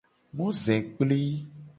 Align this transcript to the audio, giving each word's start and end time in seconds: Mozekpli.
Mozekpli. 0.37 1.23